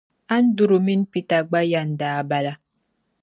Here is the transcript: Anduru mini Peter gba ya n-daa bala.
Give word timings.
Anduru 0.35 0.77
mini 0.85 1.05
Peter 1.11 1.41
gba 1.49 1.61
ya 1.71 1.81
n-daa 1.89 2.19
bala. 2.29 2.53